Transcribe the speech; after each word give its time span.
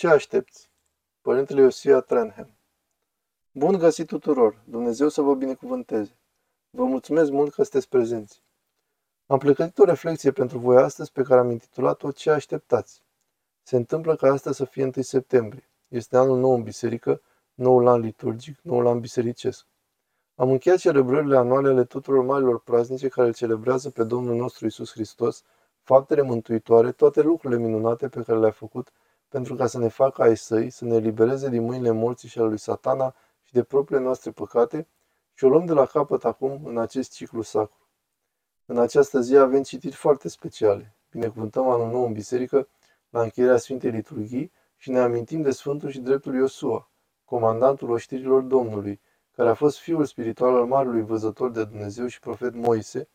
Ce 0.00 0.08
aștepți? 0.08 0.70
Părintele 1.20 1.60
Iosia 1.60 2.00
Trenham 2.00 2.50
Bun 3.52 3.78
găsit 3.78 4.06
tuturor! 4.06 4.62
Dumnezeu 4.64 5.08
să 5.08 5.20
vă 5.20 5.34
binecuvânteze! 5.34 6.18
Vă 6.70 6.84
mulțumesc 6.84 7.30
mult 7.30 7.54
că 7.54 7.62
sunteți 7.62 7.88
prezenți! 7.88 8.42
Am 9.26 9.38
plecătit 9.38 9.78
o 9.78 9.84
reflexie 9.84 10.30
pentru 10.30 10.58
voi 10.58 10.76
astăzi 10.76 11.12
pe 11.12 11.22
care 11.22 11.40
am 11.40 11.50
intitulat-o 11.50 12.10
Ce 12.10 12.30
așteptați? 12.30 13.02
Se 13.62 13.76
întâmplă 13.76 14.16
ca 14.16 14.32
astăzi 14.32 14.56
să 14.56 14.64
fie 14.64 14.84
1 14.84 14.92
septembrie. 15.02 15.70
Este 15.88 16.16
anul 16.16 16.38
nou 16.38 16.54
în 16.54 16.62
biserică, 16.62 17.22
noul 17.54 17.88
an 17.88 18.00
liturgic, 18.00 18.58
noul 18.62 18.86
an 18.86 19.00
bisericesc. 19.00 19.66
Am 20.34 20.50
încheiat 20.50 20.78
celebrările 20.78 21.36
anuale 21.36 21.68
ale 21.68 21.84
tuturor 21.84 22.24
marilor 22.24 22.60
praznice 22.60 23.08
care 23.08 23.26
îl 23.26 23.34
celebrează 23.34 23.90
pe 23.90 24.04
Domnul 24.04 24.36
nostru 24.36 24.66
Isus 24.66 24.92
Hristos, 24.92 25.42
faptele 25.82 26.22
mântuitoare, 26.22 26.92
toate 26.92 27.22
lucrurile 27.22 27.60
minunate 27.60 28.08
pe 28.08 28.22
care 28.22 28.38
le-a 28.38 28.50
făcut 28.50 28.92
pentru 29.30 29.54
ca 29.54 29.66
să 29.66 29.78
ne 29.78 29.88
facă 29.88 30.22
ai 30.22 30.36
săi, 30.36 30.70
să 30.70 30.84
ne 30.84 30.94
elibereze 30.94 31.48
din 31.48 31.62
mâinile 31.62 31.90
morții 31.90 32.28
și 32.28 32.38
ale 32.38 32.48
lui 32.48 32.58
satana 32.58 33.14
și 33.42 33.52
de 33.52 33.62
propriile 33.62 34.02
noastre 34.04 34.30
păcate 34.30 34.88
și 35.34 35.44
o 35.44 35.48
luăm 35.48 35.64
de 35.64 35.72
la 35.72 35.86
capăt 35.86 36.24
acum 36.24 36.64
în 36.64 36.78
acest 36.78 37.12
ciclu 37.12 37.42
sacru. 37.42 37.88
În 38.66 38.78
această 38.78 39.20
zi 39.20 39.36
avem 39.36 39.62
citiri 39.62 39.94
foarte 39.94 40.28
speciale. 40.28 40.96
Binecuvântăm 41.10 41.68
anul 41.68 41.90
nou 41.90 42.06
în 42.06 42.12
biserică 42.12 42.68
la 43.08 43.22
încheierea 43.22 43.56
Sfintei 43.56 43.90
Liturghii 43.90 44.52
și 44.76 44.90
ne 44.90 44.98
amintim 44.98 45.42
de 45.42 45.50
Sfântul 45.50 45.90
și 45.90 46.00
Dreptul 46.00 46.34
Iosua, 46.34 46.90
comandantul 47.24 47.90
oștirilor 47.90 48.42
Domnului, 48.42 49.00
care 49.30 49.48
a 49.48 49.54
fost 49.54 49.78
fiul 49.78 50.04
spiritual 50.04 50.54
al 50.54 50.66
Marelui 50.66 51.02
Văzător 51.02 51.50
de 51.50 51.64
Dumnezeu 51.64 52.06
și 52.06 52.20
profet 52.20 52.54
Moise, 52.54 53.08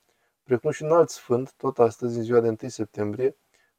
precum 0.43 0.71
și 0.71 0.83
un 0.83 0.91
alt 0.91 1.09
sfânt, 1.09 1.53
tot 1.57 1.79
astăzi, 1.79 2.17
în 2.17 2.23
ziua 2.23 2.39
de 2.39 2.47
1 2.47 2.69
septembrie, 2.69 3.35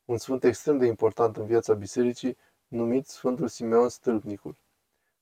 un 0.07 0.19
sfânt 0.19 0.45
extrem 0.45 0.79
de 0.79 0.87
important 0.87 1.37
în 1.37 1.47
viața 1.47 1.75
bisericii, 1.75 2.37
numit 2.69 3.07
Sfântul 3.07 3.49
Simeon 3.49 3.89
Stâlpnicul. 3.89 4.57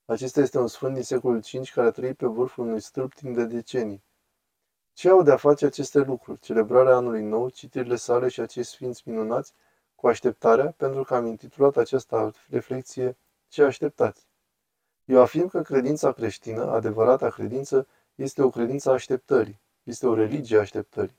Acesta 0.04 0.40
este 0.40 0.58
un 0.58 0.66
sfânt 0.66 0.94
din 0.94 1.02
secolul 1.02 1.38
V 1.38 1.68
care 1.74 1.86
a 1.86 1.90
trăit 1.90 2.16
pe 2.16 2.26
vârful 2.26 2.66
unui 2.66 2.80
stâlp 2.80 3.14
timp 3.14 3.34
de 3.34 3.44
decenii. 3.44 4.04
Ce 4.92 5.08
au 5.08 5.22
de 5.22 5.30
a 5.30 5.36
face 5.36 5.66
aceste 5.66 5.98
lucruri, 5.98 6.40
celebrarea 6.40 6.96
anului 6.96 7.22
nou, 7.22 7.48
citirile 7.48 7.96
sale 7.96 8.28
și 8.28 8.40
acești 8.40 8.72
sfinți 8.72 9.02
minunați, 9.04 9.52
cu 9.94 10.06
așteptarea, 10.06 10.74
pentru 10.76 11.02
că 11.02 11.14
am 11.14 11.26
intitulat 11.26 11.76
această 11.76 12.32
reflexie 12.48 13.16
Ce 13.48 13.62
așteptați? 13.62 14.26
Eu 15.04 15.20
afirm 15.20 15.48
că 15.48 15.62
credința 15.62 16.12
creștină, 16.12 16.70
adevărata 16.70 17.28
credință, 17.30 17.86
este 18.14 18.42
o 18.42 18.50
credință 18.50 18.90
a 18.90 18.92
așteptării, 18.92 19.60
este 19.82 20.06
o 20.06 20.14
religie 20.14 20.56
a 20.56 20.60
așteptării. 20.60 21.18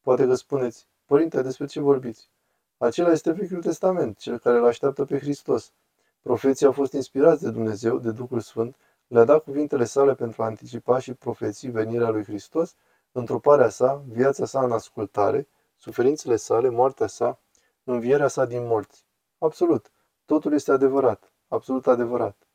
Poate 0.00 0.26
că 0.26 0.34
spuneți, 0.34 0.88
Părinte, 1.04 1.42
despre 1.42 1.66
ce 1.66 1.80
vorbiți? 1.80 2.30
Acela 2.84 3.10
este 3.10 3.32
Vechiul 3.32 3.62
Testament, 3.62 4.18
cel 4.18 4.38
care 4.38 4.58
îl 4.58 4.66
așteaptă 4.66 5.04
pe 5.04 5.18
Hristos. 5.18 5.72
Profeții 6.22 6.66
au 6.66 6.72
fost 6.72 6.92
inspirați 6.92 7.42
de 7.42 7.50
Dumnezeu, 7.50 7.98
de 7.98 8.10
Duhul 8.10 8.40
Sfânt, 8.40 8.76
le-a 9.06 9.24
dat 9.24 9.42
cuvintele 9.42 9.84
sale 9.84 10.14
pentru 10.14 10.42
a 10.42 10.44
anticipa 10.44 10.98
și 10.98 11.14
profeții 11.14 11.70
venirea 11.70 12.08
lui 12.08 12.24
Hristos, 12.24 12.74
întruparea 13.12 13.68
sa, 13.68 14.04
viața 14.08 14.44
sa 14.44 14.64
în 14.64 14.72
ascultare, 14.72 15.48
suferințele 15.76 16.36
sale, 16.36 16.68
moartea 16.68 17.06
sa, 17.06 17.38
învierea 17.84 18.28
sa 18.28 18.44
din 18.44 18.66
morți. 18.66 19.04
Absolut, 19.38 19.90
totul 20.24 20.52
este 20.52 20.72
adevărat, 20.72 21.32
absolut 21.48 21.86
adevărat. 21.86 22.48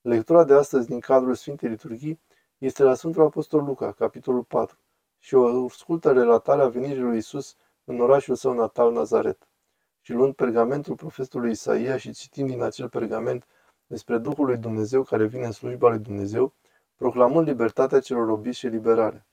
Lectura 0.00 0.44
de 0.44 0.54
astăzi 0.54 0.86
din 0.86 1.00
cadrul 1.00 1.34
Sfintei 1.34 1.68
Liturghii 1.68 2.20
este 2.58 2.82
la 2.82 2.94
Sfântul 2.94 3.22
Apostol 3.22 3.64
Luca, 3.64 3.92
capitolul 3.92 4.42
4, 4.42 4.78
și 5.18 5.34
o 5.34 5.64
ascultă 5.64 6.12
relatarea 6.12 6.68
venirii 6.68 7.02
lui 7.02 7.16
Isus 7.16 7.56
în 7.84 8.00
orașul 8.00 8.34
său 8.34 8.52
natal 8.52 8.92
Nazaret 8.92 9.48
și 10.06 10.12
luând 10.12 10.34
pergamentul 10.34 10.94
profetului 10.94 11.50
Isaia 11.50 11.96
și 11.96 12.12
citind 12.12 12.48
din 12.48 12.62
acel 12.62 12.88
pergament 12.88 13.46
despre 13.86 14.18
Duhul 14.18 14.46
lui 14.46 14.56
Dumnezeu 14.56 15.02
care 15.02 15.26
vine 15.26 15.44
în 15.44 15.52
slujba 15.52 15.88
lui 15.88 15.98
Dumnezeu, 15.98 16.54
proclamând 16.96 17.46
libertatea 17.46 18.00
celor 18.00 18.26
robiți 18.26 18.58
și 18.58 18.66
liberare. 18.66 19.26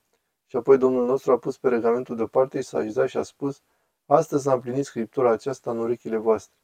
Și 0.45 0.55
apoi 0.55 0.77
Domnul 0.77 1.05
nostru 1.05 1.31
a 1.31 1.37
pus 1.37 1.57
pergamentul 1.57 2.15
deoparte, 2.15 2.61
s-a 2.61 2.77
așezat 2.77 3.07
și 3.07 3.17
a 3.17 3.23
spus, 3.23 3.61
Astăzi 4.05 4.43
s-a 4.43 4.53
împlinit 4.53 4.85
Scriptura 4.85 5.31
aceasta 5.31 5.71
în 5.71 5.77
urechile 5.77 6.17
voastre. 6.17 6.57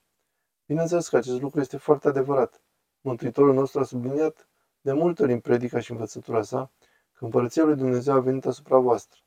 Bineînțeles 0.65 1.09
că 1.09 1.17
acest 1.17 1.41
lucru 1.41 1.59
este 1.59 1.77
foarte 1.77 2.07
adevărat. 2.07 2.61
Mântuitorul 3.01 3.53
nostru 3.53 3.79
a 3.79 3.83
subliniat 3.83 4.47
de 4.81 4.93
multe 4.93 5.23
ori 5.23 5.33
în 5.33 5.39
predica 5.39 5.79
și 5.79 5.91
învățătura 5.91 6.41
sa 6.41 6.71
că 7.13 7.25
împărăția 7.25 7.63
lui 7.63 7.75
Dumnezeu 7.75 8.13
a 8.13 8.19
venit 8.19 8.45
asupra 8.45 8.77
voastră. 8.77 9.19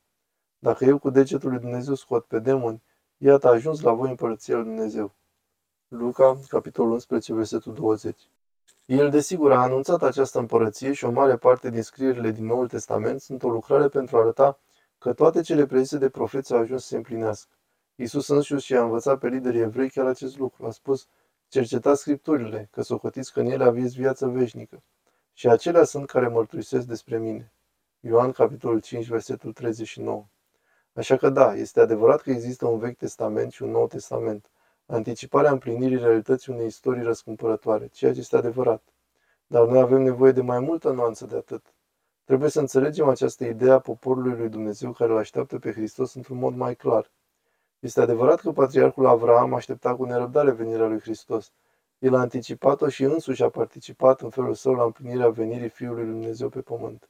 Dacă 0.57 0.85
eu 0.85 0.97
cu 0.97 1.09
degetul 1.09 1.49
lui 1.49 1.59
Dumnezeu 1.59 1.93
scot 1.93 2.25
pe 2.25 2.39
demoni 2.39 2.83
Iată, 3.25 3.47
a 3.47 3.51
ajuns 3.51 3.81
la 3.81 3.93
voi 3.93 4.09
împărăția 4.09 4.55
lui 4.55 4.63
Dumnezeu. 4.63 5.11
Luca, 5.87 6.39
capitolul 6.47 6.91
11, 6.91 7.33
versetul 7.33 7.73
20. 7.73 8.19
El, 8.85 9.09
desigur, 9.09 9.51
a 9.51 9.61
anunțat 9.61 10.03
această 10.03 10.39
împărăție 10.39 10.93
și 10.93 11.05
o 11.05 11.11
mare 11.11 11.37
parte 11.37 11.69
din 11.69 11.81
scrierile 11.81 12.31
din 12.31 12.45
Noul 12.45 12.67
Testament 12.67 13.21
sunt 13.21 13.43
o 13.43 13.49
lucrare 13.49 13.87
pentru 13.87 14.17
a 14.17 14.19
arăta 14.19 14.59
că 14.97 15.13
toate 15.13 15.41
cele 15.41 15.65
prezise 15.65 15.97
de 15.97 16.09
profeți 16.09 16.53
au 16.53 16.59
ajuns 16.59 16.81
să 16.81 16.87
se 16.87 16.95
împlinească. 16.95 17.51
Iisus 17.95 18.27
însuși 18.27 18.65
și-a 18.65 18.83
învățat 18.83 19.19
pe 19.19 19.27
liderii 19.27 19.61
evrei 19.61 19.89
chiar 19.89 20.05
acest 20.05 20.37
lucru. 20.37 20.65
A 20.65 20.71
spus, 20.71 21.07
cercetați 21.47 22.01
scripturile, 22.01 22.67
că 22.71 22.81
socotiți 22.81 23.33
că 23.33 23.39
în 23.39 23.45
ele 23.45 23.63
aveți 23.63 23.95
viață 23.95 24.27
veșnică. 24.27 24.83
Și 25.33 25.47
acelea 25.47 25.83
sunt 25.83 26.05
care 26.05 26.27
mărturisesc 26.27 26.85
despre 26.87 27.17
mine. 27.17 27.51
Ioan, 27.99 28.31
capitolul 28.31 28.81
5, 28.81 29.07
versetul 29.07 29.53
39. 29.53 30.25
Așa 30.93 31.17
că 31.17 31.29
da, 31.29 31.55
este 31.55 31.79
adevărat 31.79 32.21
că 32.21 32.31
există 32.31 32.67
un 32.67 32.79
Vechi 32.79 32.97
Testament 32.97 33.51
și 33.51 33.63
un 33.63 33.69
Nou 33.69 33.87
Testament. 33.87 34.49
Anticiparea 34.85 35.51
împlinirii 35.51 35.97
realității 35.97 36.53
unei 36.53 36.65
istorii 36.65 37.03
răscumpărătoare, 37.03 37.87
ceea 37.87 38.13
ce 38.13 38.19
este 38.19 38.37
adevărat. 38.37 38.83
Dar 39.47 39.67
noi 39.67 39.79
avem 39.79 40.01
nevoie 40.01 40.31
de 40.31 40.41
mai 40.41 40.59
multă 40.59 40.91
nuanță 40.91 41.25
de 41.25 41.35
atât. 41.35 41.73
Trebuie 42.23 42.49
să 42.49 42.59
înțelegem 42.59 43.07
această 43.07 43.45
idee 43.45 43.71
a 43.71 43.79
poporului 43.79 44.37
lui 44.37 44.49
Dumnezeu 44.49 44.91
care 44.91 45.11
îl 45.11 45.17
așteaptă 45.17 45.59
pe 45.59 45.71
Hristos 45.71 46.13
într-un 46.13 46.37
mod 46.37 46.55
mai 46.55 46.75
clar. 46.75 47.11
Este 47.79 48.01
adevărat 48.01 48.39
că 48.39 48.51
patriarhul 48.51 49.05
Avraam 49.05 49.53
aștepta 49.53 49.95
cu 49.95 50.05
nerăbdare 50.05 50.51
venirea 50.51 50.87
lui 50.87 50.99
Hristos. 50.99 51.51
El 51.99 52.15
a 52.15 52.19
anticipat-o 52.19 52.89
și 52.89 53.03
însuși 53.03 53.43
a 53.43 53.49
participat 53.49 54.21
în 54.21 54.29
felul 54.29 54.53
său 54.53 54.73
la 54.73 54.83
împlinirea 54.83 55.29
venirii 55.29 55.69
Fiului 55.69 56.03
lui 56.03 56.11
Dumnezeu 56.11 56.49
pe 56.49 56.61
pământ. 56.61 57.09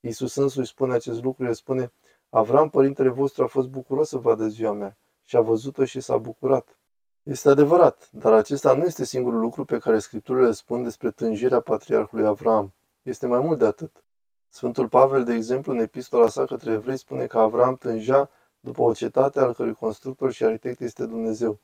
Iisus 0.00 0.34
însuși 0.34 0.70
spune 0.70 0.94
acest 0.94 1.22
lucru, 1.22 1.44
el 1.44 1.54
spune, 1.54 1.92
Avram, 2.28 2.68
părintele 2.68 3.08
vostru, 3.08 3.42
a 3.42 3.46
fost 3.46 3.68
bucuros 3.68 4.08
să 4.08 4.18
vadă 4.18 4.46
ziua 4.46 4.72
mea 4.72 4.96
și 5.24 5.36
a 5.36 5.40
văzut-o 5.40 5.84
și 5.84 6.00
s-a 6.00 6.16
bucurat. 6.16 6.78
Este 7.22 7.48
adevărat, 7.48 8.08
dar 8.12 8.32
acesta 8.32 8.74
nu 8.74 8.84
este 8.84 9.04
singurul 9.04 9.40
lucru 9.40 9.64
pe 9.64 9.78
care 9.78 9.98
Scripturile 9.98 10.52
spun 10.52 10.82
despre 10.82 11.10
tânjirea 11.10 11.60
patriarhului 11.60 12.26
Avram. 12.26 12.72
Este 13.02 13.26
mai 13.26 13.40
mult 13.40 13.58
de 13.58 13.64
atât. 13.64 14.04
Sfântul 14.48 14.88
Pavel, 14.88 15.24
de 15.24 15.32
exemplu, 15.34 15.72
în 15.72 15.78
epistola 15.78 16.28
sa 16.28 16.44
către 16.44 16.72
evrei, 16.72 16.96
spune 16.96 17.26
că 17.26 17.38
Avram 17.38 17.76
tângea 17.76 18.30
după 18.60 18.82
o 18.82 18.92
cetate 18.92 19.40
al 19.40 19.54
cărui 19.54 19.74
constructor 19.74 20.32
și 20.32 20.44
arhitect 20.44 20.80
este 20.80 21.06
Dumnezeu. 21.06 21.58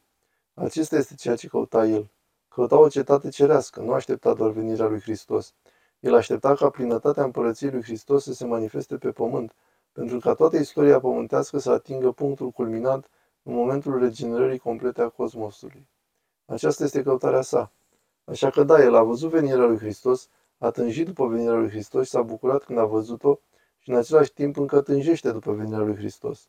Acesta 0.54 0.96
este 0.96 1.14
ceea 1.14 1.36
ce 1.36 1.48
căuta 1.48 1.86
el. 1.86 2.10
Căuta 2.48 2.78
o 2.78 2.88
cetate 2.88 3.28
cerească, 3.28 3.80
nu 3.80 3.92
aștepta 3.92 4.34
doar 4.34 4.50
venirea 4.50 4.86
lui 4.86 5.00
Hristos. 5.00 5.54
El 6.00 6.14
aștepta 6.14 6.54
ca 6.54 6.70
plinătatea 6.70 7.24
împărăției 7.24 7.70
lui 7.70 7.82
Hristos 7.82 8.24
să 8.24 8.32
se 8.32 8.46
manifeste 8.46 8.96
pe 8.96 9.10
pământ, 9.10 9.54
pentru 9.92 10.18
ca 10.18 10.34
toată 10.34 10.56
istoria 10.56 11.00
pământească 11.00 11.58
să 11.58 11.70
atingă 11.70 12.12
punctul 12.12 12.50
culminant 12.50 13.10
în 13.42 13.54
momentul 13.54 13.98
regenerării 13.98 14.58
complete 14.58 15.02
a 15.02 15.08
cosmosului. 15.08 15.86
Aceasta 16.44 16.84
este 16.84 17.02
căutarea 17.02 17.42
sa. 17.42 17.72
Așa 18.24 18.50
că 18.50 18.62
da, 18.62 18.82
el 18.82 18.94
a 18.94 19.02
văzut 19.02 19.30
venirea 19.30 19.64
lui 19.64 19.78
Hristos, 19.78 20.28
a 20.58 20.70
tânjit 20.70 21.06
după 21.06 21.26
venirea 21.26 21.54
lui 21.54 21.68
Hristos 21.68 22.04
și 22.04 22.10
s-a 22.10 22.22
bucurat 22.22 22.64
când 22.64 22.78
a 22.78 22.84
văzut-o 22.84 23.38
și 23.78 23.90
în 23.90 23.96
același 23.96 24.32
timp 24.32 24.56
încă 24.56 24.80
tânjește 24.80 25.30
după 25.30 25.52
venirea 25.52 25.78
lui 25.78 25.94
Hristos. 25.94 26.48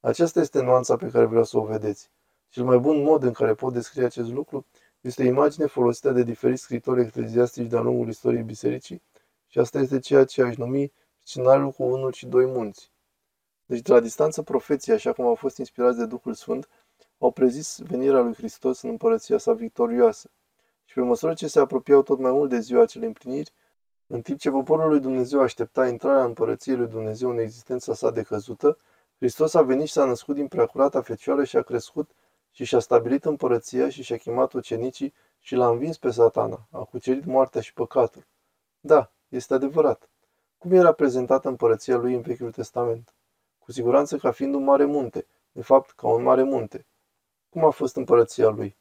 Aceasta 0.00 0.40
este 0.40 0.62
nuanța 0.62 0.96
pe 0.96 1.10
care 1.10 1.24
vreau 1.24 1.44
să 1.44 1.58
o 1.58 1.64
vedeți. 1.64 2.10
Cel 2.48 2.64
mai 2.64 2.78
bun 2.78 3.02
mod 3.02 3.22
în 3.22 3.32
care 3.32 3.54
pot 3.54 3.72
descrie 3.72 4.04
acest 4.04 4.30
lucru 4.32 4.66
este 5.00 5.22
o 5.22 5.26
imagine 5.26 5.66
folosită 5.66 6.12
de 6.12 6.22
diferiți 6.22 6.62
scritori 6.62 7.00
ecleziastici 7.00 7.66
de-a 7.66 7.80
lungul 7.80 8.08
istoriei 8.08 8.42
bisericii 8.42 9.02
și 9.46 9.58
asta 9.58 9.78
este 9.78 9.98
ceea 9.98 10.24
ce 10.24 10.42
aș 10.42 10.56
numi 10.56 10.92
scenariul 11.26 11.70
cu 11.70 11.82
unul 11.82 12.12
și 12.12 12.26
doi 12.26 12.46
munți. 12.46 12.90
Deci, 13.64 13.80
de 13.80 13.92
la 13.92 14.00
distanță, 14.00 14.42
profeții, 14.42 14.92
așa 14.92 15.12
cum 15.12 15.24
au 15.26 15.34
fost 15.34 15.58
inspirați 15.58 15.98
de 15.98 16.06
Duhul 16.06 16.34
Sfânt, 16.34 16.68
au 17.18 17.30
prezis 17.30 17.78
venirea 17.78 18.20
lui 18.20 18.34
Hristos 18.34 18.82
în 18.82 18.90
împărăția 18.90 19.38
sa 19.38 19.52
victorioasă. 19.52 20.30
Și 20.84 20.94
pe 20.94 21.00
măsură 21.00 21.34
ce 21.34 21.46
se 21.46 21.60
apropiau 21.60 22.02
tot 22.02 22.18
mai 22.18 22.32
mult 22.32 22.50
de 22.50 22.58
ziua 22.58 22.82
acelei 22.82 23.06
împliniri, 23.06 23.52
în 24.06 24.22
timp 24.22 24.38
ce 24.38 24.50
poporul 24.50 24.88
lui 24.88 25.00
Dumnezeu 25.00 25.40
aștepta 25.40 25.88
intrarea 25.88 26.20
în 26.20 26.26
împărăției 26.26 26.76
lui 26.76 26.88
Dumnezeu 26.88 27.30
în 27.30 27.38
existența 27.38 27.94
sa 27.94 28.10
decăzută, 28.10 28.78
Hristos 29.16 29.54
a 29.54 29.62
venit 29.62 29.86
și 29.86 29.92
s-a 29.92 30.04
născut 30.04 30.34
din 30.34 30.48
preacurata 30.48 31.00
fecioară 31.00 31.44
și 31.44 31.56
a 31.56 31.62
crescut 31.62 32.10
și 32.50 32.64
și-a 32.64 32.78
stabilit 32.78 33.24
împărăția 33.24 33.88
și 33.88 34.02
și-a 34.02 34.16
chemat 34.16 34.52
ucenicii 34.52 35.14
și 35.38 35.54
l-a 35.54 35.68
învins 35.68 35.98
pe 35.98 36.10
satana, 36.10 36.66
a 36.70 36.84
cucerit 36.84 37.24
moartea 37.24 37.60
și 37.60 37.72
păcatul. 37.72 38.26
Da, 38.80 39.12
este 39.28 39.54
adevărat. 39.54 40.10
Cum 40.66 40.74
era 40.74 40.92
prezentată 40.92 41.48
împărăția 41.48 41.96
lui 41.96 42.14
în 42.14 42.20
Vechiul 42.20 42.52
Testament? 42.52 43.14
Cu 43.58 43.72
siguranță 43.72 44.16
ca 44.16 44.30
fiind 44.30 44.54
un 44.54 44.64
mare 44.64 44.84
munte, 44.84 45.26
de 45.52 45.62
fapt 45.62 45.90
ca 45.90 46.08
un 46.08 46.22
mare 46.22 46.42
munte. 46.42 46.86
Cum 47.48 47.64
a 47.64 47.70
fost 47.70 47.96
împărăția 47.96 48.48
lui? 48.48 48.76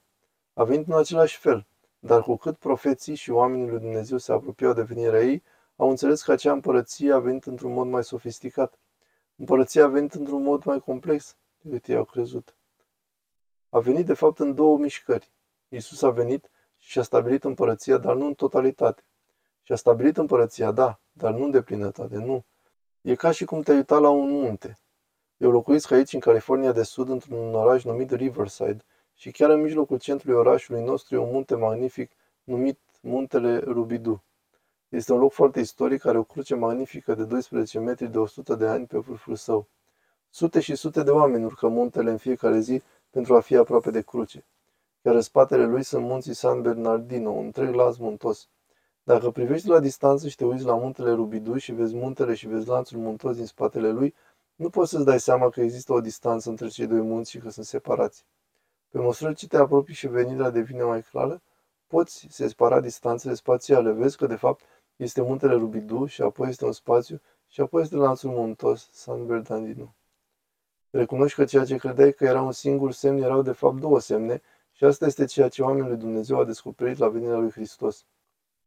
A 0.53 0.63
venit 0.63 0.87
în 0.87 0.97
același 0.97 1.37
fel. 1.37 1.65
Dar 1.99 2.21
cu 2.21 2.35
cât 2.35 2.57
profeții 2.57 3.15
și 3.15 3.31
oamenii 3.31 3.69
lui 3.69 3.79
Dumnezeu 3.79 4.17
se 4.17 4.31
apropiau 4.31 4.73
de 4.73 4.81
venirea 4.81 5.21
ei, 5.21 5.43
au 5.75 5.89
înțeles 5.89 6.21
că 6.21 6.31
acea 6.31 6.51
împărăție 6.51 7.13
a 7.13 7.19
venit 7.19 7.45
într-un 7.45 7.73
mod 7.73 7.87
mai 7.87 8.03
sofisticat. 8.03 8.79
Împărăția 9.35 9.83
a 9.83 9.87
venit 9.87 10.13
într-un 10.13 10.41
mod 10.41 10.63
mai 10.63 10.79
complex 10.79 11.35
decât 11.61 11.87
ei 11.87 11.95
au 11.95 12.05
crezut. 12.05 12.55
A 13.69 13.79
venit 13.79 14.05
de 14.05 14.13
fapt 14.13 14.39
în 14.39 14.55
două 14.55 14.77
mișcări. 14.77 15.31
Iisus 15.67 16.01
a 16.01 16.09
venit 16.09 16.49
și 16.77 16.99
a 16.99 17.01
stabilit 17.01 17.43
împărăția, 17.43 17.97
dar 17.97 18.15
nu 18.15 18.25
în 18.25 18.33
totalitate. 18.33 19.03
Și 19.63 19.71
a 19.71 19.75
stabilit 19.75 20.17
împărăția, 20.17 20.71
da, 20.71 20.99
dar 21.17 21.33
nu 21.33 21.44
în 21.44 21.51
deplinătate, 21.51 22.17
nu. 22.17 22.45
E 23.01 23.15
ca 23.15 23.31
și 23.31 23.45
cum 23.45 23.62
te-ai 23.62 23.77
uitat 23.77 24.01
la 24.01 24.09
un 24.09 24.29
munte. 24.29 24.77
Eu 25.38 25.51
locuiesc 25.51 25.91
aici, 25.91 26.13
în 26.13 26.19
California 26.19 26.71
de 26.71 26.83
Sud, 26.83 27.09
într-un 27.09 27.53
oraș 27.53 27.83
numit 27.83 28.12
Riverside, 28.12 28.83
și 29.13 29.31
chiar 29.31 29.50
în 29.50 29.62
mijlocul 29.62 30.00
centrului 30.00 30.39
orașului 30.39 30.83
nostru 30.83 31.15
e 31.15 31.17
un 31.17 31.31
munte 31.31 31.56
magnific 31.56 32.12
numit 32.44 32.79
Muntele 33.01 33.57
Rubidu. 33.57 34.23
Este 34.89 35.13
un 35.13 35.19
loc 35.19 35.31
foarte 35.31 35.59
istoric, 35.59 36.01
care 36.01 36.17
o 36.17 36.23
cruce 36.23 36.56
magnifică 36.56 37.15
de 37.15 37.23
12 37.23 37.79
metri 37.79 38.11
de 38.11 38.18
100 38.18 38.56
de 38.56 38.68
ani 38.68 38.85
pe 38.85 38.97
vârful 38.97 39.35
său. 39.35 39.68
Sute 40.29 40.59
și 40.59 40.75
sute 40.75 41.03
de 41.03 41.11
oameni 41.11 41.44
urcă 41.44 41.68
muntele 41.68 42.11
în 42.11 42.18
fiecare 42.18 42.59
zi 42.59 42.81
pentru 43.09 43.35
a 43.35 43.39
fi 43.39 43.56
aproape 43.56 43.91
de 43.91 44.01
cruce. 44.01 44.45
Iar 45.01 45.15
în 45.15 45.21
spatele 45.21 45.65
lui 45.65 45.83
sunt 45.83 46.06
munții 46.06 46.33
San 46.33 46.61
Bernardino, 46.61 47.29
un 47.29 47.45
întreg 47.45 47.73
lanț 47.73 47.97
muntos. 47.97 48.50
Dacă 49.07 49.31
privești 49.31 49.68
la 49.68 49.80
distanță 49.80 50.28
și 50.28 50.36
te 50.36 50.46
uiți 50.46 50.63
la 50.63 50.75
muntele 50.75 51.12
Rubiduș 51.12 51.63
și 51.63 51.74
vezi 51.74 51.96
muntele 51.96 52.34
și 52.34 52.48
vezi 52.48 52.68
lanțul 52.68 53.00
muntos 53.00 53.36
din 53.36 53.46
spatele 53.46 53.92
lui, 53.92 54.13
nu 54.56 54.69
poți 54.69 54.90
să-ți 54.90 55.06
dai 55.06 55.19
seama 55.19 55.50
că 55.50 55.62
există 55.62 55.94
o 55.94 56.02
distanță 56.02 56.50
între 56.50 56.68
cei 56.68 56.88
doi 56.88 57.02
munți 57.02 57.31
și 57.31 57.40
că 57.40 57.50
sunt 57.50 57.66
separați. 57.66 58.25
Pe 58.90 58.98
măsură 58.98 59.34
ce 59.34 59.48
te 59.48 59.57
apropii 59.57 59.94
și 59.94 60.07
venirea 60.07 60.50
devine 60.50 60.84
mai 60.84 61.02
clară, 61.02 61.42
poți 61.88 62.28
separa 62.30 62.80
distanțele 62.80 63.34
spațiale. 63.34 63.92
Vezi 63.92 64.18
că, 64.18 64.28
de 64.28 64.36
fapt, 64.36 64.63
este 64.96 65.22
muntele 65.22 65.54
Rubiduș 65.54 66.13
și 66.13 66.22
apoi 66.22 66.50
este 66.50 66.66
un 66.66 66.72
spațiu 66.72 67.22
și 67.48 67.62
apoi 67.62 67.81
este 67.81 67.96
lanțul 67.96 68.30
muntos 68.30 68.90
San 68.92 69.25
Bernardino. 69.25 69.96
Recunoști 70.90 71.36
că 71.38 71.46
ceea 71.46 71.66
ce 71.66 71.78
credeai 71.78 72.13
că 72.13 72.24
era 72.24 72.42
un 72.42 72.52
singur 72.52 72.92
semn 72.92 73.22
erau 73.22 73.42
de 73.42 73.52
fapt 73.52 73.80
două 73.80 74.00
semne 74.00 74.42
și 74.72 74.84
asta 74.84 75.06
este 75.06 75.25
ceea 75.25 75.50
ce 75.50 75.62
oamenii 75.62 75.90
lui 75.90 75.98
Dumnezeu 75.98 76.40
a 76.40 76.44
descoperit 76.44 76.98
la 76.98 77.10
venirea 77.10 77.38
lui 77.38 77.52
Hristos. 77.52 78.06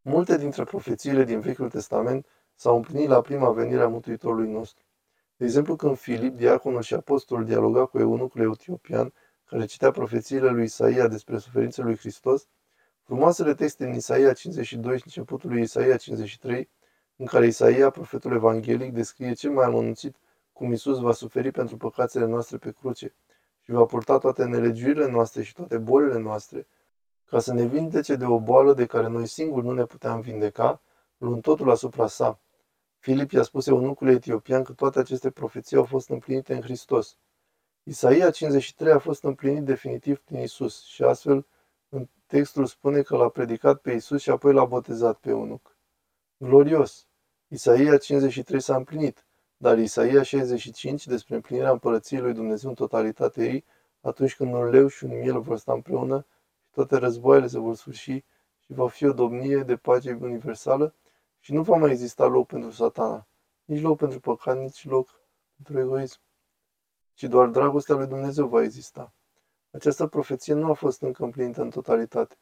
Multe 0.09 0.39
dintre 0.39 0.65
profețiile 0.65 1.25
din 1.25 1.41
Vechiul 1.41 1.69
Testament 1.69 2.27
s-au 2.55 2.77
împlinit 2.77 3.09
la 3.09 3.21
prima 3.21 3.51
venire 3.51 3.83
a 3.83 3.89
Mântuitorului 3.89 4.51
nostru. 4.51 4.85
De 5.37 5.45
exemplu, 5.45 5.77
când 5.77 5.97
Filip, 5.97 6.37
diaconul 6.37 6.83
și 6.83 6.95
apostolul, 6.95 7.45
dialoga 7.45 7.85
cu 7.85 7.99
eunucul 7.99 8.53
etiopian, 8.53 9.13
care 9.45 9.65
citea 9.65 9.91
profețiile 9.91 10.49
lui 10.49 10.65
Isaia 10.65 11.09
despre 11.09 11.39
suferințele 11.39 11.87
lui 11.87 11.97
Hristos, 11.97 12.47
frumoasele 13.03 13.55
texte 13.55 13.85
din 13.85 13.95
Isaia 13.95 14.33
52 14.33 14.97
și 14.97 15.03
începutul 15.05 15.51
lui 15.51 15.63
Isaia 15.63 15.97
53, 15.97 16.69
în 17.17 17.27
care 17.27 17.47
Isaia, 17.47 17.91
profetul 17.91 18.33
evanghelic, 18.33 18.93
descrie 18.93 19.33
cel 19.33 19.51
mai 19.51 19.65
amănunțit 19.65 20.17
cum 20.53 20.73
Isus 20.73 20.99
va 20.99 21.13
suferi 21.13 21.51
pentru 21.51 21.77
păcațele 21.77 22.27
noastre 22.27 22.57
pe 22.57 22.71
cruce 22.71 23.15
și 23.61 23.71
va 23.71 23.85
purta 23.85 24.19
toate 24.19 24.45
nelegiurile 24.45 25.11
noastre 25.11 25.43
și 25.43 25.55
toate 25.55 25.79
bolile 25.79 26.19
noastre, 26.19 26.67
ca 27.29 27.39
să 27.39 27.53
ne 27.53 27.67
vindece 27.67 28.17
de 28.17 28.25
o 28.25 28.41
boală 28.41 28.75
de 28.75 28.87
care 28.87 29.09
noi 29.09 29.27
singuri 29.27 29.67
nu 29.67 29.73
ne 29.73 29.85
puteam 29.85 30.21
vindeca, 30.21 30.81
luând 31.17 31.43
totul 31.43 31.71
asupra 31.71 32.07
sa. 32.07 32.41
Filip 32.99 33.31
i-a 33.31 33.43
spus 33.43 33.67
eunucului 33.67 34.15
etiopian 34.15 34.63
că 34.63 34.73
toate 34.73 34.99
aceste 34.99 35.31
profeții 35.31 35.77
au 35.77 35.85
fost 35.85 36.09
împlinite 36.09 36.55
în 36.55 36.61
Hristos. 36.61 37.17
Isaia 37.83 38.31
53 38.31 38.93
a 38.93 38.99
fost 38.99 39.25
împlinit 39.25 39.65
definitiv 39.65 40.19
prin 40.19 40.39
Isus 40.39 40.85
și 40.85 41.03
astfel 41.03 41.47
în 41.89 42.09
textul 42.27 42.67
spune 42.67 43.03
că 43.03 43.17
l-a 43.17 43.29
predicat 43.29 43.81
pe 43.81 43.93
Isus 43.93 44.21
și 44.21 44.31
apoi 44.31 44.53
l-a 44.53 44.65
botezat 44.65 45.19
pe 45.19 45.31
eunuc. 45.31 45.77
Glorios! 46.37 47.07
Isaia 47.49 47.97
53 47.97 48.61
s-a 48.61 48.77
împlinit, 48.77 49.27
dar 49.57 49.79
Isaia 49.79 50.23
65 50.23 51.07
despre 51.07 51.35
împlinirea 51.35 51.71
împărăției 51.71 52.21
lui 52.21 52.33
Dumnezeu 52.33 52.69
în 52.69 52.75
totalitate 52.75 53.45
ei, 53.45 53.65
atunci 54.01 54.37
când 54.37 54.55
un 54.55 54.71
leu 54.71 54.87
și 54.87 55.05
un 55.05 55.19
miel 55.19 55.41
vor 55.41 55.59
sta 55.59 55.73
împreună 55.73 56.17
și 56.17 56.38
toate 56.85 56.97
războaiele 56.97 57.47
se 57.47 57.59
vor 57.59 57.75
sfârși 57.75 58.25
și 58.59 58.73
va 58.73 58.89
fi 58.89 59.05
o 59.07 59.13
domnie 59.13 59.63
de 59.63 59.77
pace 59.77 60.19
universală 60.21 60.95
și 61.39 61.53
nu 61.53 61.63
va 61.63 61.77
mai 61.77 61.91
exista 61.91 62.27
loc 62.27 62.47
pentru 62.47 62.71
satana, 62.71 63.29
nici 63.65 63.83
loc 63.83 63.99
pentru 63.99 64.21
păcat, 64.21 64.59
nici 64.59 64.85
loc 64.85 65.21
pentru 65.57 65.79
egoism 65.79 66.21
ci 67.15 67.23
doar 67.25 67.49
dragostea 67.49 67.95
lui 67.95 68.07
Dumnezeu 68.07 68.47
va 68.47 68.63
exista. 68.63 69.15
Această 69.71 70.07
profeție 70.07 70.55
nu 70.55 70.71
a 70.71 70.73
fost 70.73 71.03
încă 71.03 71.25
împlinită 71.25 71.63
în 71.63 71.71
totalitate, 71.71 72.37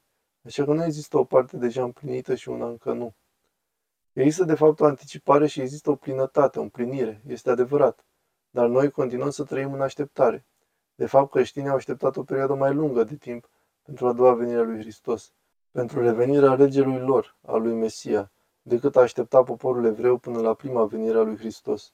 așa 0.45 0.65
că 0.65 0.73
nu 0.73 0.85
există 0.85 1.19
o 1.19 1.25
parte 1.25 1.57
deja 1.57 1.83
împlinită 1.83 2.35
și 2.35 2.49
una 2.49 2.69
încă 2.69 2.93
nu. 2.93 3.15
Există 4.13 4.45
de 4.45 4.55
fapt 4.55 4.81
o 4.81 4.85
anticipare 4.85 5.47
și 5.47 5.61
există 5.61 5.91
o 5.91 5.97
plinătate, 5.97 6.59
o 6.59 6.63
împlinire, 6.63 7.23
este 7.27 7.51
adevărat, 7.51 8.05
dar 8.51 8.67
noi 8.67 8.91
continuăm 8.91 9.31
să 9.31 9.45
trăim 9.45 9.73
în 9.73 9.81
așteptare. 9.81 10.47
De 10.95 11.07
fapt, 11.07 11.31
creștinii 11.31 11.69
au 11.69 11.77
așteptat 11.77 12.17
o 12.17 12.23
perioadă 12.23 12.55
mai 12.55 12.75
lungă 12.75 13.05
de 13.05 13.17
timp 13.17 13.49
pentru 13.87 14.07
a 14.07 14.13
doua 14.13 14.35
venire 14.35 14.59
a 14.59 14.63
lui 14.63 14.79
Hristos, 14.79 15.33
pentru 15.71 16.01
revenirea 16.01 16.55
regelui 16.55 16.99
lor, 16.99 17.37
a 17.47 17.57
lui 17.57 17.75
Mesia, 17.75 18.31
decât 18.63 18.97
a 18.97 19.01
aștepta 19.01 19.43
poporul 19.43 19.85
evreu 19.85 20.17
până 20.17 20.41
la 20.41 20.55
prima 20.55 20.85
venire 20.85 21.19
a 21.19 21.23
lui 21.23 21.37
Hristos. 21.37 21.93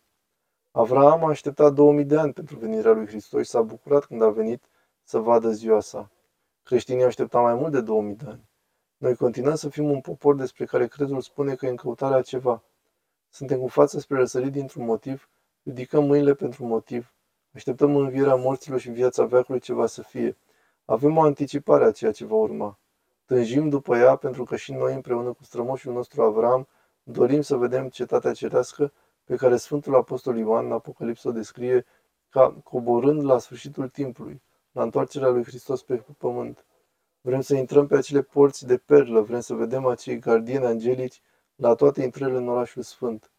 Avraam 0.70 1.24
a 1.24 1.28
așteptat 1.28 1.72
2000 1.72 2.04
de 2.04 2.18
ani 2.18 2.32
pentru 2.32 2.56
venirea 2.58 2.92
lui 2.92 3.06
Hristos 3.06 3.44
și 3.44 3.50
s-a 3.50 3.62
bucurat 3.62 4.04
când 4.04 4.22
a 4.22 4.30
venit 4.30 4.64
să 5.02 5.18
vadă 5.18 5.50
ziua 5.50 5.80
sa. 5.80 6.10
Creștinii 6.62 7.04
așteptat 7.04 7.42
mai 7.42 7.54
mult 7.54 7.72
de 7.72 7.80
2000 7.80 8.14
de 8.14 8.24
ani. 8.28 8.48
Noi 8.96 9.16
continuăm 9.16 9.54
să 9.54 9.68
fim 9.68 9.90
un 9.90 10.00
popor 10.00 10.34
despre 10.34 10.64
care 10.64 10.86
crezul 10.86 11.20
spune 11.20 11.54
că 11.54 11.66
e 11.66 11.68
în 11.68 11.76
căutarea 11.76 12.22
ceva. 12.22 12.62
Suntem 13.28 13.60
cu 13.60 13.68
față 13.68 13.98
spre 13.98 14.16
răsărit 14.16 14.52
dintr-un 14.52 14.84
motiv, 14.84 15.28
ridicăm 15.62 16.04
mâinile 16.04 16.34
pentru 16.34 16.64
un 16.64 16.68
motiv, 16.68 17.14
așteptăm 17.54 17.96
învierea 17.96 18.34
morților 18.34 18.78
și 18.78 18.90
viața 18.90 19.24
veacului 19.24 19.60
ce 19.60 19.72
va 19.72 19.86
să 19.86 20.02
fie. 20.02 20.36
Avem 20.84 21.16
o 21.16 21.22
anticipare 21.22 21.84
a 21.84 21.90
ceea 21.90 22.12
ce 22.12 22.24
va 22.24 22.34
urma. 22.34 22.78
Tânjim 23.24 23.68
după 23.68 23.96
ea 23.96 24.16
pentru 24.16 24.44
că 24.44 24.56
și 24.56 24.72
noi 24.72 24.94
împreună 24.94 25.32
cu 25.32 25.42
strămoșul 25.42 25.92
nostru 25.92 26.22
Avram 26.22 26.68
dorim 27.02 27.40
să 27.40 27.56
vedem 27.56 27.88
cetatea 27.88 28.32
cerească 28.32 28.92
pe 29.24 29.36
care 29.36 29.56
Sfântul 29.56 29.94
Apostol 29.94 30.38
Ioan 30.38 30.64
în 30.64 30.72
Apocalipsă 30.72 31.28
o 31.28 31.32
descrie 31.32 31.86
ca 32.28 32.60
coborând 32.64 33.24
la 33.24 33.38
sfârșitul 33.38 33.88
timpului, 33.88 34.42
la 34.72 34.82
întoarcerea 34.82 35.28
lui 35.28 35.44
Hristos 35.44 35.82
pe 35.82 36.04
pământ. 36.18 36.66
Vrem 37.20 37.40
să 37.40 37.54
intrăm 37.54 37.86
pe 37.86 37.96
acele 37.96 38.22
porți 38.22 38.66
de 38.66 38.76
perlă, 38.76 39.20
vrem 39.20 39.40
să 39.40 39.54
vedem 39.54 39.86
acei 39.86 40.18
gardieni 40.18 40.64
angelici 40.64 41.22
la 41.54 41.74
toate 41.74 42.02
intrările 42.02 42.38
în 42.38 42.48
orașul 42.48 42.82
sfânt. 42.82 43.30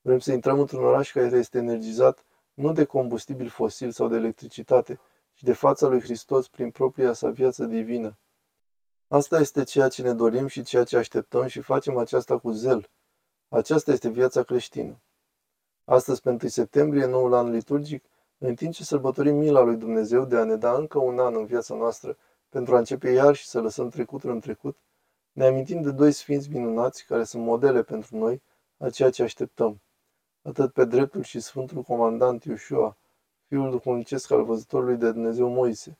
Vrem 0.00 0.18
să 0.18 0.32
intrăm 0.32 0.60
într-un 0.60 0.84
oraș 0.84 1.12
care 1.12 1.36
este 1.36 1.58
energizat 1.58 2.24
nu 2.54 2.72
de 2.72 2.84
combustibil 2.84 3.48
fosil 3.48 3.90
sau 3.90 4.08
de 4.08 4.16
electricitate, 4.16 5.00
ci 5.40 5.42
de 5.42 5.52
fața 5.52 5.86
lui 5.86 6.00
Hristos 6.00 6.48
prin 6.48 6.70
propria 6.70 7.12
sa 7.12 7.30
viață 7.30 7.64
divină. 7.64 8.18
Asta 9.08 9.38
este 9.38 9.62
ceea 9.62 9.88
ce 9.88 10.02
ne 10.02 10.12
dorim 10.12 10.46
și 10.46 10.62
ceea 10.62 10.84
ce 10.84 10.96
așteptăm 10.96 11.46
și 11.46 11.60
facem 11.60 11.96
aceasta 11.96 12.38
cu 12.38 12.50
zel. 12.50 12.90
Aceasta 13.48 13.92
este 13.92 14.08
viața 14.08 14.42
creștină. 14.42 15.00
Astăzi, 15.84 16.20
pe 16.20 16.28
1 16.28 16.38
septembrie, 16.38 17.06
noul 17.06 17.34
an 17.34 17.50
liturgic, 17.50 18.04
în 18.38 18.54
timp 18.54 18.72
ce 18.72 18.84
sărbătorim 18.84 19.36
mila 19.36 19.60
lui 19.60 19.76
Dumnezeu 19.76 20.24
de 20.24 20.36
a 20.36 20.44
ne 20.44 20.56
da 20.56 20.72
încă 20.72 20.98
un 20.98 21.18
an 21.18 21.34
în 21.34 21.46
viața 21.46 21.74
noastră 21.74 22.16
pentru 22.48 22.74
a 22.74 22.78
începe 22.78 23.10
iar 23.10 23.34
și 23.34 23.46
să 23.46 23.60
lăsăm 23.60 23.88
trecutul 23.88 24.30
în 24.30 24.40
trecut, 24.40 24.76
ne 25.32 25.46
amintim 25.46 25.82
de 25.82 25.90
doi 25.90 26.12
sfinți 26.12 26.50
minunați 26.50 27.04
care 27.06 27.24
sunt 27.24 27.42
modele 27.44 27.82
pentru 27.82 28.16
noi 28.16 28.42
a 28.76 28.90
ceea 28.90 29.10
ce 29.10 29.22
așteptăm. 29.22 29.80
Atât 30.42 30.72
pe 30.72 30.84
dreptul 30.84 31.22
și 31.22 31.40
Sfântul 31.40 31.82
Comandant 31.82 32.44
Iușua, 32.44 32.96
fiul 33.50 33.70
duhovnicesc 33.70 34.30
al 34.30 34.44
văzătorului 34.44 34.96
de 34.96 35.12
Dumnezeu 35.12 35.48
Moise. 35.48 35.98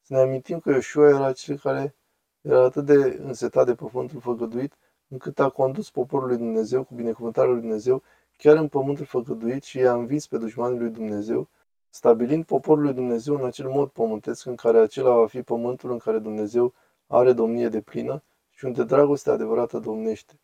Să 0.00 0.14
ne 0.14 0.20
amintim 0.20 0.58
că 0.60 0.70
Iușua 0.70 1.08
era 1.08 1.32
cel 1.32 1.58
care 1.58 1.94
era 2.40 2.64
atât 2.64 2.84
de 2.84 3.20
însetat 3.22 3.66
de 3.66 3.74
pământul 3.74 4.20
făgăduit, 4.20 4.74
încât 5.08 5.38
a 5.40 5.48
condus 5.48 5.90
poporul 5.90 6.28
lui 6.28 6.36
Dumnezeu 6.36 6.84
cu 6.84 6.94
binecuvântarea 6.94 7.50
lui 7.50 7.60
Dumnezeu 7.60 8.02
chiar 8.36 8.56
în 8.56 8.68
pământul 8.68 9.04
făgăduit 9.04 9.62
și 9.62 9.78
i-a 9.78 9.92
învins 9.92 10.26
pe 10.26 10.38
dușmanii 10.38 10.78
lui 10.78 10.90
Dumnezeu, 10.90 11.48
stabilind 11.90 12.44
poporul 12.44 12.82
lui 12.82 12.92
Dumnezeu 12.92 13.34
în 13.34 13.44
acel 13.44 13.68
mod 13.68 13.88
pământesc 13.88 14.46
în 14.46 14.54
care 14.54 14.78
acela 14.78 15.14
va 15.14 15.26
fi 15.26 15.42
pământul 15.42 15.90
în 15.90 15.98
care 15.98 16.18
Dumnezeu 16.18 16.74
are 17.06 17.32
domnie 17.32 17.68
de 17.68 17.80
plină 17.80 18.22
și 18.50 18.64
unde 18.64 18.84
dragostea 18.84 19.32
adevărată 19.32 19.78
domnește. 19.78 20.40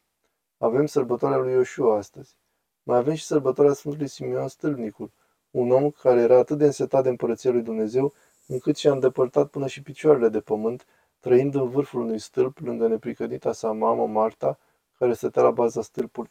Avem 0.58 0.86
sărbătoarea 0.86 1.38
lui 1.38 1.52
Ioshua 1.52 1.96
astăzi. 1.96 2.36
Mai 2.82 2.98
avem 2.98 3.14
și 3.14 3.24
sărbătoarea 3.24 3.74
Sfântului 3.74 4.08
Simeon 4.08 4.48
Stâlnicul, 4.48 5.10
un 5.58 5.70
om 5.70 5.90
care 5.90 6.20
era 6.20 6.38
atât 6.38 6.58
de 6.58 6.64
însetat 6.64 7.02
de 7.02 7.08
împărăția 7.08 7.50
lui 7.50 7.62
Dumnezeu, 7.62 8.12
încât 8.46 8.76
și-a 8.76 8.92
îndepărtat 8.92 9.48
până 9.48 9.66
și 9.66 9.82
picioarele 9.82 10.28
de 10.28 10.40
pământ, 10.40 10.86
trăind 11.20 11.54
în 11.54 11.68
vârful 11.68 12.00
unui 12.00 12.18
stâlp 12.18 12.58
lângă 12.58 12.86
nepricănita 12.88 13.52
sa 13.52 13.72
mamă 13.72 14.06
Marta, 14.06 14.58
care 14.98 15.12
stătea 15.12 15.42
la 15.42 15.50
baza 15.50 15.82
stâlpului. 15.82 16.30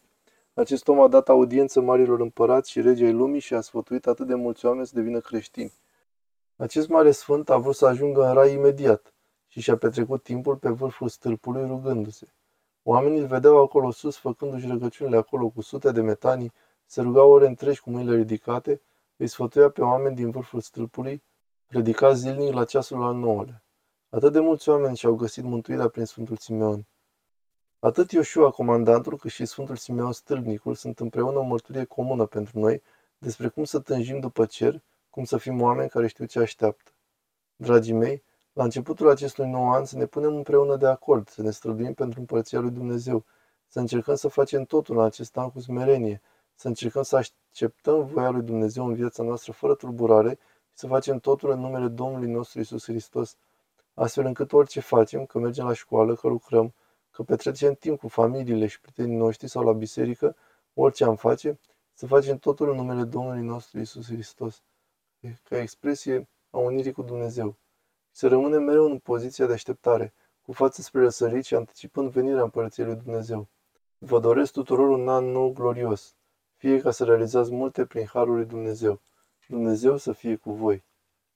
Acest 0.54 0.88
om 0.88 1.00
a 1.00 1.08
dat 1.08 1.30
audiență 1.30 1.82
marilor 1.82 2.20
împărați 2.20 2.72
și 2.72 2.82
regii 2.82 3.12
lumii 3.12 3.40
și 3.40 3.54
a 3.54 3.62
sfătuit 3.62 4.08
atât 4.08 4.28
de 4.28 4.36
mulți 4.36 4.66
oameni 4.66 4.88
să 4.88 4.96
devină 4.96 5.20
creștini. 5.20 5.74
Acest 6.56 6.88
mare 6.88 7.12
sfânt 7.12 7.50
a 7.50 7.58
vrut 7.58 7.76
să 7.76 7.86
ajungă 7.86 8.28
în 8.28 8.34
rai 8.34 8.54
imediat 8.54 9.14
și 9.48 9.62
și-a 9.62 9.78
petrecut 9.78 10.24
timpul 10.24 10.56
pe 10.56 10.70
vârful 10.70 11.10
stâlpului 11.10 11.68
rugându-se. 11.68 12.28
Oamenii 12.84 13.20
îl 13.20 13.28
vedeau 13.28 13.62
acolo 13.62 13.92
sus, 13.92 14.18
făcându-și 14.18 14.68
rugăciunile 14.68 15.18
acolo 15.18 15.50
cu 15.50 15.62
sute 15.62 15.92
de 15.92 16.02
metanii, 16.02 16.52
se 16.86 17.02
ruga 17.02 17.24
ore 17.24 17.48
întregi 17.48 17.80
cu 17.80 17.90
mâinile 17.90 18.16
ridicate, 18.16 18.82
îi 19.18 19.28
sfătuia 19.28 19.70
pe 19.70 19.82
oameni 19.82 20.16
din 20.16 20.32
vârful 20.32 20.62
stâlpului, 20.62 21.24
predica 21.66 22.14
zilnic 22.14 22.54
la 22.54 22.66
ceasul 22.66 23.04
al 23.04 23.16
nouălea. 23.16 23.64
Atât 24.10 24.32
de 24.32 24.40
mulți 24.40 24.70
oameni 24.70 24.98
și-au 24.98 25.16
găsit 25.16 25.44
mântuirea 25.44 25.88
prin 25.88 26.06
Sfântul 26.06 26.38
Simeon. 26.38 26.88
Atât 27.80 28.12
Ioșua, 28.12 28.50
comandantul, 28.50 29.18
cât 29.18 29.32
și 29.32 29.46
Sfântul 29.46 29.76
Simeon 29.76 30.12
Stâlpnicul 30.12 30.76
sunt 30.76 31.00
împreună 31.00 31.38
o 31.38 31.44
mărturie 31.44 31.84
comună 31.84 32.26
pentru 32.26 32.60
noi 32.60 32.82
despre 33.18 33.48
cum 33.48 33.64
să 33.64 33.80
tânjim 33.80 34.20
după 34.20 34.46
cer, 34.46 34.82
cum 35.10 35.24
să 35.24 35.38
fim 35.38 35.62
oameni 35.62 35.90
care 35.90 36.08
știu 36.08 36.26
ce 36.26 36.40
așteaptă. 36.40 36.92
Dragii 37.56 37.94
mei, 37.94 38.24
la 38.54 38.64
începutul 38.64 39.10
acestui 39.10 39.50
nou 39.50 39.72
an 39.72 39.86
să 39.86 39.98
ne 39.98 40.06
punem 40.06 40.36
împreună 40.36 40.76
de 40.76 40.88
acord, 40.88 41.28
să 41.30 41.42
ne 41.42 41.52
străduim 41.52 41.94
pentru 41.94 42.20
împărăția 42.20 42.60
lui 42.60 42.72
Dumnezeu, 42.72 43.26
să 43.68 43.80
încercăm 43.80 44.16
să 44.16 44.28
facem 44.28 44.64
totul 44.64 44.98
în 44.98 45.04
acest 45.04 45.38
an 45.38 45.52
cu 45.52 45.60
smerenie, 45.60 46.22
să 46.56 46.68
încercăm 46.68 47.04
să 47.04 47.16
acceptăm 47.16 48.06
voia 48.06 48.30
lui 48.30 48.42
Dumnezeu 48.42 48.86
în 48.86 48.94
viața 48.94 49.24
noastră 49.24 49.52
fără 49.52 49.76
tulburare 49.76 50.38
și 50.40 50.74
să 50.74 50.88
facem 50.88 51.20
totul 51.20 51.50
în 51.50 51.60
numele 51.60 51.88
Domnului 51.88 52.32
nostru 52.32 52.60
Isus 52.60 52.84
Hristos, 52.84 53.38
astfel 53.94 54.26
încât 54.26 54.54
orice 54.54 54.80
facem, 54.80 55.26
că 55.26 55.40
mergem 55.40 55.66
la 55.66 55.74
școală, 55.74 56.16
că 56.16 56.28
lucrăm, 56.28 56.74
că 57.12 57.24
petrecem 57.24 57.74
timp 57.74 58.00
cu 58.00 58.08
familiile 58.08 58.68
și 58.68 58.82
prietenii 58.82 59.18
noștri 59.18 59.48
sau 59.48 59.64
la 59.64 59.74
biserică, 59.74 60.36
orice 60.74 61.04
am 61.04 61.16
face, 61.16 61.60
să 61.94 62.08
facem 62.08 62.38
totul 62.38 62.70
în 62.70 62.76
numele 62.76 63.04
Domnului 63.04 63.42
nostru 63.42 63.80
Isus 63.80 64.06
Hristos, 64.06 64.62
ca 65.44 65.58
expresie 65.58 66.28
a 66.50 66.58
unirii 66.58 66.92
cu 66.92 67.02
Dumnezeu. 67.02 67.56
Să 68.12 68.28
rămânem 68.28 68.64
mereu 68.64 68.86
în 68.86 69.00
poziția 69.00 69.46
de 69.46 69.54
așteptare, 69.54 70.14
cu 70.42 70.52
față 70.52 70.82
spre 70.82 71.02
răsărit 71.02 71.46
și 71.46 71.56
anticipând 71.56 72.12
venirea 72.12 72.42
Împărăției 72.42 72.86
lui 72.86 72.96
Dumnezeu. 72.96 73.48
Vă 73.98 74.20
doresc 74.20 74.52
tuturor 74.52 74.88
un 74.88 75.10
an 75.10 75.26
nou 75.26 75.54
glorios, 75.54 76.15
fie 76.66 76.80
ca 76.80 76.92
să 76.92 77.04
realizați 77.04 77.54
multe 77.54 77.86
prin 77.86 78.06
Harul 78.06 78.36
lui 78.36 78.46
Dumnezeu. 78.46 79.02
Dumnezeu 79.48 79.98
să 79.98 80.12
fie 80.12 80.36
cu 80.36 80.52
voi. 80.52 80.85